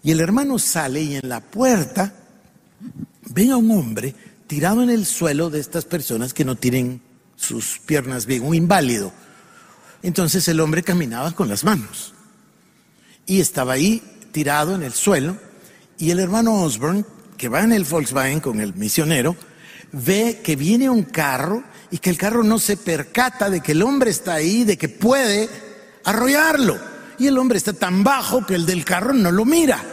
[0.04, 2.13] y el hermano sale y en la puerta
[3.30, 4.13] ven a un hombre
[4.47, 7.02] tirado en el suelo de estas personas que no tienen
[7.36, 9.13] sus piernas bien, un inválido.
[10.04, 12.13] Entonces el hombre caminaba con las manos
[13.26, 15.38] y estaba ahí tirado en el suelo
[15.97, 17.06] y el hermano Osborne,
[17.38, 19.36] que va en el Volkswagen con el misionero,
[19.91, 23.84] ve que viene un carro y que el carro no se percata de que el
[23.84, 25.50] hombre está ahí, de que puede
[26.04, 26.78] arrollarlo.
[27.19, 29.84] Y el hombre está tan bajo que el del carro no lo mira.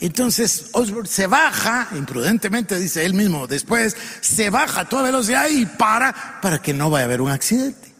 [0.00, 5.66] Entonces Osborne se baja, imprudentemente dice él mismo después, se baja a toda velocidad y
[5.66, 7.92] para para que no vaya a haber un accidente.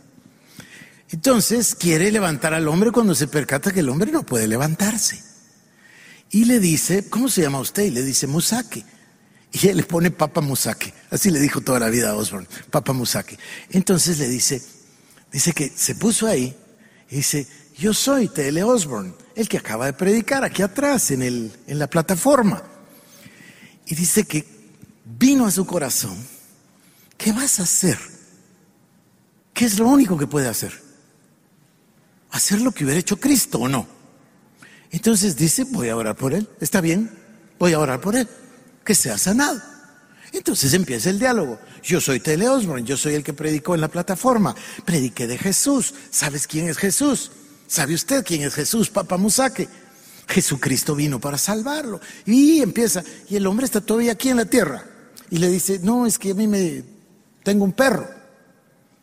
[1.11, 5.28] Entonces quiere levantar al hombre cuando se percata que el hombre no puede levantarse.
[6.31, 7.85] Y le dice, ¿cómo se llama usted?
[7.85, 8.85] Y le dice Musake.
[9.53, 10.93] Y él le pone Papa Musake.
[11.11, 13.39] Así le dijo toda la vida a Osborne, Papa Musake.
[13.71, 14.63] Entonces le dice,
[15.33, 16.55] dice que se puso ahí
[17.11, 17.47] y dice,
[17.79, 18.63] yo soy T.L.
[18.65, 22.63] Osborne, el que acaba de predicar aquí atrás en, el, en la plataforma.
[23.87, 24.45] Y dice que
[25.05, 26.17] vino a su corazón,
[27.17, 27.99] ¿qué vas a hacer?
[29.55, 30.73] ¿Qué es lo único que puede hacer?
[32.31, 33.98] Hacer lo que hubiera hecho Cristo o no.
[34.91, 36.49] Entonces dice, voy a orar por él.
[36.61, 37.11] ¿Está bien?
[37.59, 38.29] Voy a orar por él.
[38.85, 39.61] Que sea sanado.
[40.33, 41.59] Entonces empieza el diálogo.
[41.83, 44.55] Yo soy Tele Osborne, yo soy el que predicó en la plataforma.
[44.85, 45.95] Prediqué de Jesús.
[46.11, 47.31] ¿Sabes quién es Jesús?
[47.67, 49.69] ¿Sabe usted quién es Jesús, Papa Musake?
[50.27, 52.01] Jesucristo vino para salvarlo.
[52.27, 54.85] Y empieza, y el hombre está todavía aquí en la tierra.
[55.31, 56.85] Y le dice, no, es que a mí me
[57.43, 58.09] tengo un perro.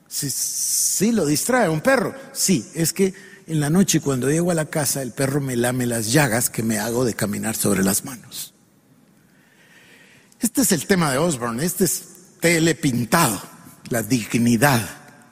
[0.07, 2.13] Sí, sí, lo distrae, un perro.
[2.31, 3.13] Sí, es que
[3.47, 6.63] en la noche cuando llego a la casa el perro me lame las llagas que
[6.63, 8.53] me hago de caminar sobre las manos.
[10.39, 12.03] Este es el tema de Osborne, este es
[12.39, 13.41] telepintado,
[13.89, 14.81] la dignidad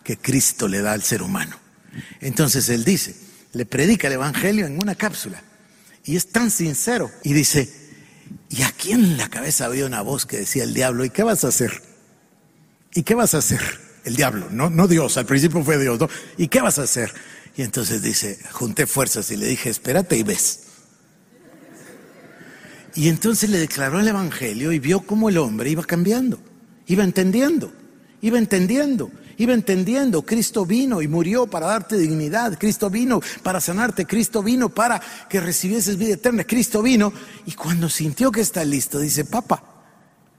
[0.04, 1.58] que Cristo le da al ser humano.
[2.20, 3.16] Entonces él dice,
[3.54, 5.42] le predica el Evangelio en una cápsula
[6.06, 7.72] y es tan sincero y dice,
[8.50, 11.44] y aquí en la cabeza había una voz que decía el diablo, ¿y qué vas
[11.44, 11.82] a hacer?
[12.94, 13.62] ¿Y qué vas a hacer?
[14.04, 16.10] El diablo, no, no Dios, al principio fue Dios, ¿no?
[16.38, 17.14] ¿Y qué vas a hacer?
[17.56, 20.62] Y entonces dice, junté fuerzas y le dije, espérate y ves.
[22.96, 26.40] Y entonces le declaró el Evangelio y vio cómo el hombre iba cambiando,
[26.88, 27.72] iba entendiendo,
[28.22, 30.24] iba entendiendo, iba entendiendo.
[30.24, 35.40] Cristo vino y murió para darte dignidad, Cristo vino para sanarte, Cristo vino para que
[35.40, 37.14] recibieses vida eterna, Cristo vino.
[37.46, 39.64] Y cuando sintió que está listo, dice, papá,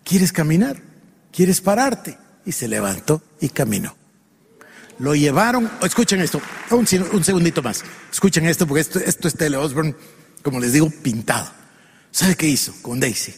[0.05, 0.81] ¿quieres caminar?
[1.33, 2.17] ¿Quieres pararte?
[2.45, 4.04] Y se levantó y caminó.
[4.99, 9.95] Lo llevaron, escuchen esto, un, segundito más, escuchen esto porque esto, esto es Tele Osborne,
[10.43, 11.51] como les digo, pintado.
[12.11, 13.35] ¿Sabe qué hizo con Daisy?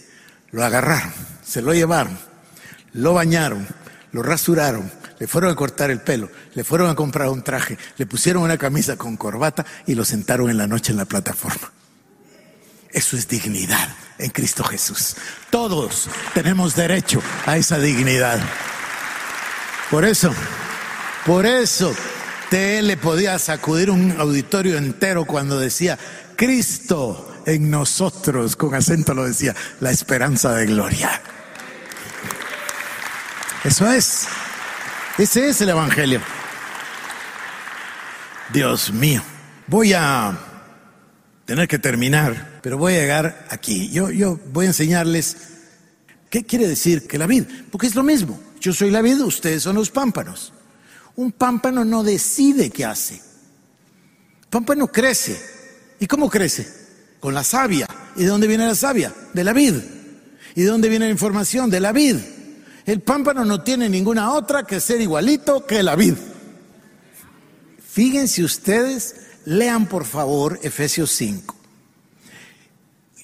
[0.51, 2.19] Lo agarraron, se lo llevaron,
[2.93, 3.67] lo bañaron,
[4.13, 8.07] lo rasuraron, le fueron a cortar el pelo, le fueron a comprar un traje, le
[8.07, 11.73] pusieron una camisa con corbata y lo sentaron en la noche en la plataforma.
[12.91, 13.89] Eso es dignidad
[14.19, 15.17] en Cristo Jesús.
[15.51, 18.41] Todos tenemos derecho a esa dignidad.
[19.91, 20.33] Por eso,
[21.27, 21.95] por eso,
[22.51, 25.99] le podía sacudir un auditorio entero cuando decía,
[26.37, 31.21] Cristo en nosotros, con acento lo decía, la esperanza de gloria.
[33.65, 34.27] Eso es.
[35.19, 36.21] Ese es el Evangelio.
[38.53, 39.23] Dios mío.
[39.67, 40.39] Voy a
[41.45, 43.91] tener que terminar, pero voy a llegar aquí.
[43.91, 45.37] Yo, yo voy a enseñarles
[46.31, 48.41] qué quiere decir que la vid, porque es lo mismo.
[48.61, 50.53] Yo soy la vid, ustedes son los pámpanos.
[51.17, 53.15] Un pámpano no decide qué hace.
[53.15, 55.41] El pámpano crece.
[55.99, 56.67] ¿Y cómo crece?
[57.21, 57.89] Con la savia.
[58.17, 59.13] ¿Y de dónde viene la savia?
[59.33, 59.75] De la vid.
[60.55, 61.71] ¿Y de dónde viene la información?
[61.71, 62.17] De la vid.
[62.85, 66.15] El pámpano no tiene ninguna otra que ser igualito que la vid.
[67.85, 71.57] Fíjense ustedes, lean por favor Efesios 5.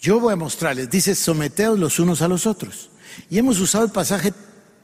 [0.00, 2.90] Yo voy a mostrarles, dice, someteos los unos a los otros.
[3.30, 4.32] Y hemos usado el pasaje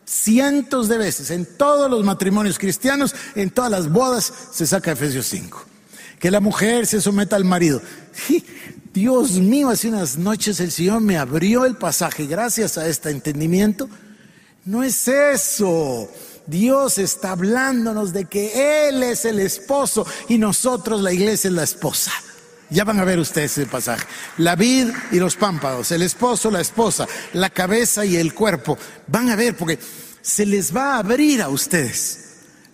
[0.09, 5.27] cientos de veces, en todos los matrimonios cristianos, en todas las bodas, se saca Efesios
[5.27, 5.65] 5.
[6.19, 7.83] Que la mujer se someta al marido.
[8.95, 13.89] Dios mío, hace unas noches el Señor me abrió el pasaje gracias a este entendimiento.
[14.65, 16.11] No es eso.
[16.47, 21.63] Dios está hablándonos de que Él es el esposo y nosotros, la iglesia, es la
[21.63, 22.13] esposa.
[22.71, 24.07] Ya van a ver ustedes el pasaje.
[24.39, 28.77] La vid y los pámpanos, el esposo, la esposa, la cabeza y el cuerpo.
[29.07, 29.79] Van a ver porque
[30.29, 32.19] se les va a abrir a ustedes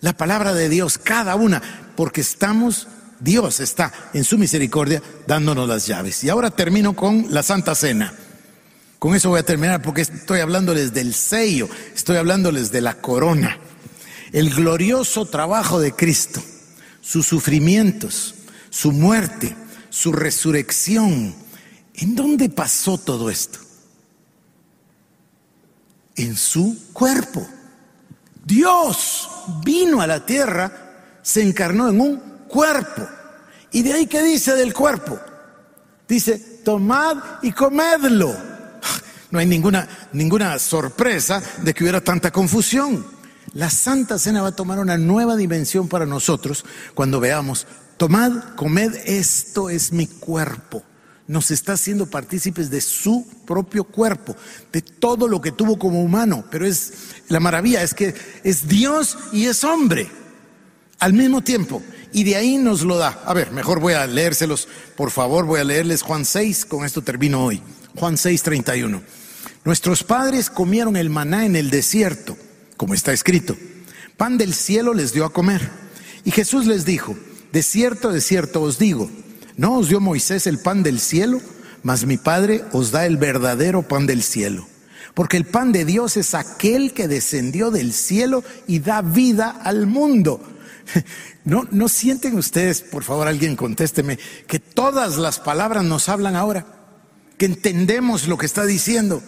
[0.01, 1.61] la palabra de Dios, cada una,
[1.95, 2.89] porque estamos,
[3.21, 6.21] Dios está en su misericordia dándonos las llaves.
[6.25, 8.13] Y ahora termino con la Santa Cena.
[8.99, 13.57] Con eso voy a terminar porque estoy hablándoles del sello, estoy hablándoles de la corona,
[14.33, 16.43] el glorioso trabajo de Cristo,
[16.99, 18.35] sus sufrimientos,
[18.69, 19.55] su muerte,
[19.89, 21.33] su resurrección.
[21.93, 23.59] ¿En dónde pasó todo esto?
[26.15, 27.47] En su cuerpo.
[28.43, 29.29] Dios
[29.63, 33.07] vino a la tierra, se encarnó en un cuerpo.
[33.71, 35.19] ¿Y de ahí qué dice del cuerpo?
[36.07, 38.35] Dice, tomad y comedlo.
[39.31, 43.05] No hay ninguna, ninguna sorpresa de que hubiera tanta confusión.
[43.53, 46.63] La Santa Cena va a tomar una nueva dimensión para nosotros
[46.93, 50.83] cuando veamos, tomad, comed, esto es mi cuerpo.
[51.27, 54.35] Nos está haciendo partícipes de su propio cuerpo,
[54.71, 56.45] de todo lo que tuvo como humano.
[56.51, 56.93] Pero es
[57.29, 58.13] la maravilla, es que
[58.43, 60.09] es Dios y es hombre
[60.99, 61.81] al mismo tiempo.
[62.13, 63.21] Y de ahí nos lo da.
[63.25, 67.01] A ver, mejor voy a leérselos, por favor, voy a leerles Juan 6, con esto
[67.01, 67.61] termino hoy.
[67.95, 69.01] Juan 6, 31.
[69.63, 72.37] Nuestros padres comieron el maná en el desierto
[72.77, 73.55] como está escrito,
[74.17, 75.69] pan del cielo les dio a comer.
[76.23, 77.15] Y Jesús les dijo,
[77.51, 79.09] de cierto, de cierto os digo,
[79.57, 81.41] no os dio Moisés el pan del cielo,
[81.83, 84.67] mas mi Padre os da el verdadero pan del cielo.
[85.13, 89.87] Porque el pan de Dios es aquel que descendió del cielo y da vida al
[89.87, 90.41] mundo.
[91.45, 96.65] ¿No, ¿No sienten ustedes, por favor alguien contésteme, que todas las palabras nos hablan ahora?
[97.37, 99.21] Que entendemos lo que está diciendo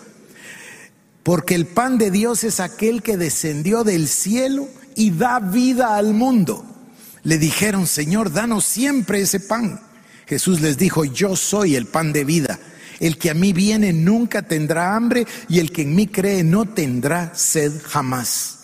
[1.28, 6.14] porque el pan de Dios es aquel que descendió del cielo y da vida al
[6.14, 6.66] mundo.
[7.24, 9.82] Le dijeron, Señor, danos siempre ese pan.
[10.28, 12.60] Jesús les dijo, yo soy el pan de vida.
[13.00, 16.66] El que a mí viene nunca tendrá hambre y el que en mí cree no
[16.66, 18.58] tendrá sed jamás.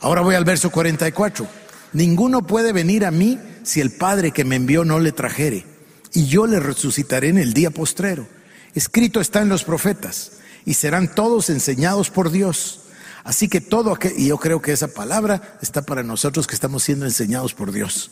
[0.00, 1.46] Ahora voy al verso 44.
[1.92, 5.66] Ninguno puede venir a mí si el Padre que me envió no le trajere,
[6.12, 8.26] y yo le resucitaré en el día postrero.
[8.74, 10.32] Escrito está en los profetas
[10.64, 12.80] y serán todos enseñados por Dios.
[13.24, 16.84] Así que todo aquel, y yo creo que esa palabra está para nosotros que estamos
[16.84, 18.10] siendo enseñados por Dios.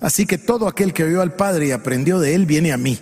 [0.00, 2.98] Así que todo aquel que oyó al Padre y aprendió de él viene a mí.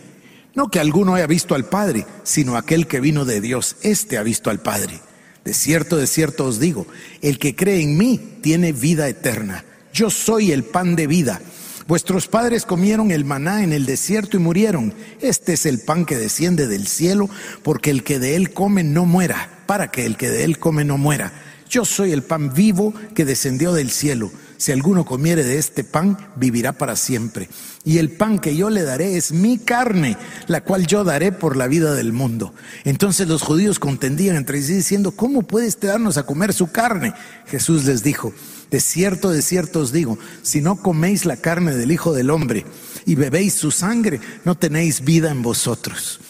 [0.54, 3.76] No que alguno haya visto al Padre, sino aquel que vino de Dios.
[3.82, 5.00] Este ha visto al Padre.
[5.44, 6.86] De cierto, de cierto os digo,
[7.20, 9.64] el que cree en mí tiene vida eterna.
[9.92, 11.40] Yo soy el pan de vida.
[11.86, 14.94] Vuestros padres comieron el maná en el desierto y murieron.
[15.20, 17.28] Este es el pan que desciende del cielo,
[17.62, 20.84] porque el que de él come no muera, para que el que de él come
[20.84, 21.32] no muera.
[21.68, 24.32] Yo soy el pan vivo que descendió del cielo.
[24.56, 27.48] Si alguno comiere de este pan, vivirá para siempre.
[27.84, 31.56] Y el pan que yo le daré es mi carne, la cual yo daré por
[31.56, 32.54] la vida del mundo.
[32.84, 37.14] Entonces los judíos contendían entre sí diciendo, ¿cómo puedes darnos a comer su carne?
[37.46, 38.32] Jesús les dijo,
[38.70, 42.64] de cierto, de cierto os digo, si no coméis la carne del Hijo del Hombre
[43.06, 46.20] y bebéis su sangre, no tenéis vida en vosotros.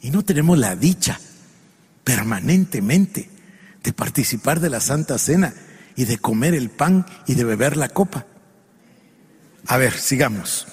[0.00, 1.20] Y no tenemos la dicha
[2.04, 3.28] permanentemente
[3.82, 5.54] de participar de la Santa Cena
[5.98, 8.24] y de comer el pan y de beber la copa.
[9.66, 10.68] A ver, sigamos.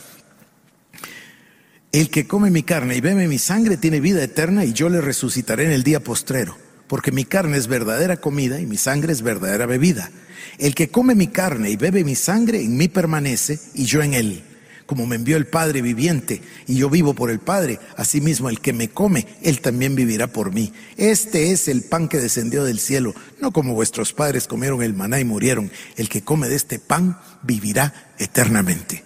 [1.92, 5.02] El que come mi carne y bebe mi sangre tiene vida eterna y yo le
[5.02, 6.56] resucitaré en el día postrero,
[6.86, 10.12] porque mi carne es verdadera comida y mi sangre es verdadera bebida.
[10.60, 14.14] El que come mi carne y bebe mi sangre, en mí permanece y yo en
[14.14, 14.44] él.
[14.86, 18.72] Como me envió el Padre viviente y yo vivo por el Padre, asimismo el que
[18.72, 20.74] me come, él también vivirá por mí.
[20.96, 25.20] Este es el pan que descendió del cielo, no como vuestros padres comieron el maná
[25.20, 25.72] y murieron.
[25.96, 29.04] El que come de este pan vivirá eternamente.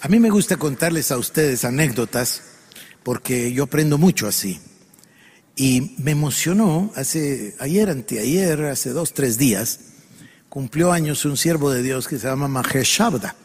[0.00, 2.42] A mí me gusta contarles a ustedes anécdotas
[3.04, 4.60] porque yo aprendo mucho así.
[5.54, 9.78] Y me emocionó hace ayer, anteayer, hace dos, tres días,
[10.48, 13.36] cumplió años un siervo de Dios que se llama Mahesh Shabda.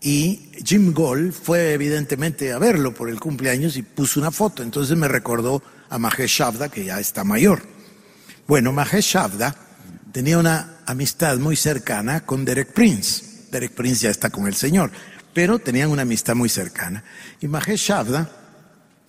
[0.00, 4.62] Y Jim Gold fue evidentemente a verlo por el cumpleaños y puso una foto.
[4.62, 7.62] Entonces me recordó a Mahesh Shabda, que ya está mayor.
[8.46, 9.54] Bueno, Mahesh Shabda
[10.12, 13.48] tenía una amistad muy cercana con Derek Prince.
[13.50, 14.90] Derek Prince ya está con el Señor,
[15.32, 17.02] pero tenían una amistad muy cercana.
[17.40, 18.30] Y Mahesh Shabda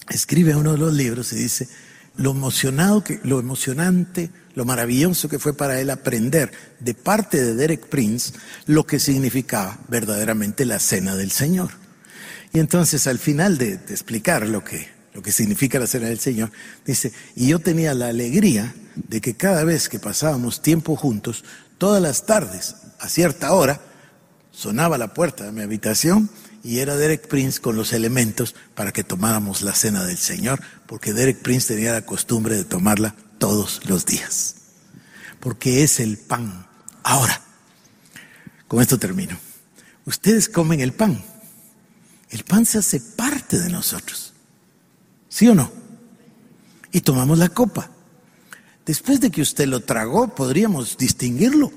[0.10, 1.68] escribe uno de los libros y dice,
[2.16, 7.86] lo emocionado lo emocionante, lo maravilloso que fue para él aprender de parte de Derek
[7.89, 8.34] Prince
[8.66, 11.70] lo que significaba verdaderamente la cena del Señor.
[12.51, 16.51] Y entonces al final de, explicar lo que, lo que significa la cena del Señor,
[16.88, 21.43] dice, y yo tenía la alegría de que cada vez que pasábamos tiempo juntos,
[21.78, 23.80] todas las tardes, a cierta hora,
[24.49, 26.32] sonaba la puerta de mi habitación
[26.64, 31.14] y era Derek Prince con los elementos para que tomáramos la cena del Señor, porque
[31.14, 34.56] Derek Prince tenía la costumbre de tomarla todos los días,
[35.40, 36.68] porque es el pan.
[37.04, 37.42] Ahora,
[38.68, 39.38] con esto termino.
[40.06, 41.24] Ustedes comen el pan.
[42.30, 44.34] El pan se hace parte de nosotros.
[45.30, 45.72] ¿Sí o no?
[46.92, 47.90] Y tomamos la copa.
[48.86, 51.72] Después de que usted lo tragó, podríamos distinguirlo.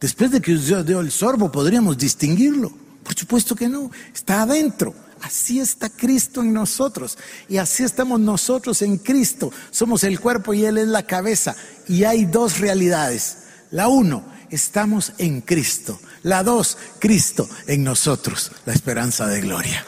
[0.00, 2.72] Después de que usted dio el sorbo, podríamos distinguirlo.
[3.02, 4.94] Por supuesto que no, está adentro.
[5.22, 7.16] Así está Cristo en nosotros
[7.48, 9.50] y así estamos nosotros en Cristo.
[9.70, 11.56] Somos el cuerpo y Él es la cabeza.
[11.88, 13.38] Y hay dos realidades.
[13.70, 15.98] La uno, estamos en Cristo.
[16.22, 19.84] La dos, Cristo en nosotros, la esperanza de gloria.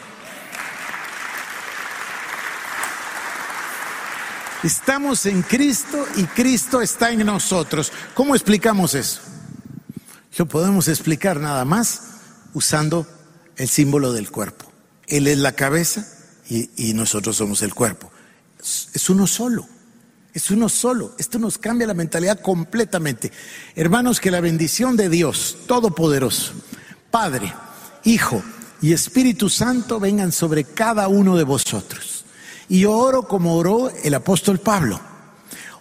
[4.63, 7.93] Estamos en Cristo y Cristo está en nosotros.
[8.15, 9.21] ¿Cómo explicamos eso?
[10.37, 12.03] Lo podemos explicar nada más
[12.53, 13.07] usando
[13.57, 14.67] el símbolo del cuerpo.
[15.07, 16.07] Él es la cabeza
[16.49, 18.11] y, nosotros somos el cuerpo.
[18.61, 19.67] Es, uno solo,
[20.33, 21.15] es uno solo.
[21.19, 23.33] Esto nos cambia la mentalidad completamente.
[23.75, 26.53] Hermanos, que la bendición de Dios Todopoderoso,
[27.11, 27.53] Padre,
[28.05, 28.43] Hijo
[28.83, 32.25] y Espíritu Santo vengan sobre cada uno de vosotros.
[32.69, 35.01] Y yo oro como oró el apóstol Pablo.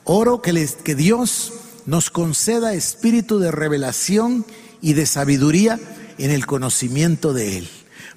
[0.04, 1.54] Oro que, que Dios
[1.88, 4.46] nos conceda espíritu de revelación
[4.82, 5.80] y de sabiduría
[6.20, 7.70] en el conocimiento de Él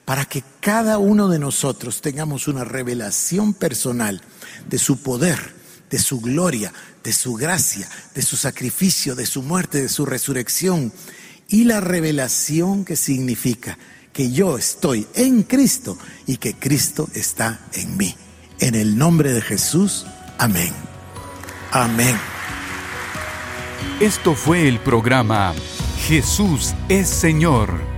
[0.09, 4.23] para que cada uno de nosotros tengamos una revelación personal
[4.67, 5.39] de su poder,
[5.91, 6.73] de su gloria,
[7.05, 10.95] de su gracia, de su sacrificio, de su muerte, de su resurrección
[11.47, 13.77] y la revelación que significa
[14.15, 18.17] que yo estoy en Cristo y que Cristo está en mí.
[18.61, 20.07] En el nombre de Jesús,
[20.39, 20.73] amén.
[21.71, 22.17] Amén.
[24.01, 25.53] Esto fue el programa
[26.07, 27.98] Jesús es Señor